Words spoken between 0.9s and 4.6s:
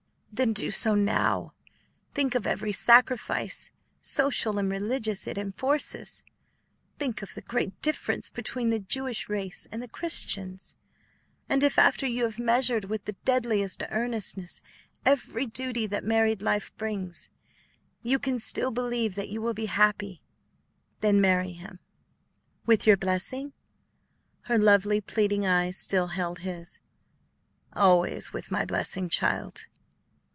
now: think of every sacrifice, social